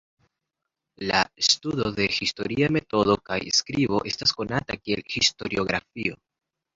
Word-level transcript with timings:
La 1.09 1.19
studo 1.47 1.91
de 1.99 2.07
historia 2.19 2.71
metodo 2.79 3.17
kaj 3.29 3.37
skribo 3.61 3.99
estas 4.13 4.33
konata 4.39 4.79
kiel 4.85 5.05
historiografio. 5.17 6.17